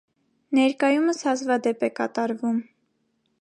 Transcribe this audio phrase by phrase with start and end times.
[0.59, 2.59] Ներկայումս հազվադեպ է կատարվում։